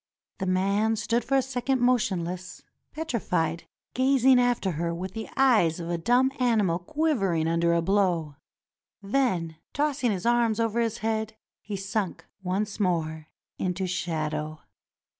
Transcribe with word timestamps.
The 0.39 0.47
man 0.47 0.95
stood 0.95 1.23
for 1.23 1.37
a 1.37 1.43
second 1.43 1.79
motionless, 1.79 2.63
petrified, 2.91 3.65
gazing 3.93 4.39
after 4.39 4.71
her 4.71 4.95
with 4.95 5.13
the 5.13 5.29
eyes 5.37 5.79
of 5.79 5.91
a 5.91 5.97
dumb 5.99 6.31
animal 6.39 6.79
quivering 6.79 7.47
under 7.47 7.71
a 7.75 7.83
blow. 7.83 8.37
Then, 9.03 9.57
tossing 9.73 10.09
his 10.11 10.25
arms 10.25 10.59
above 10.59 10.73
his 10.73 10.97
head, 11.05 11.35
he 11.61 11.75
slunk 11.75 12.25
once 12.41 12.79
more 12.79 13.27
into 13.59 13.85
shadow. 13.85 14.61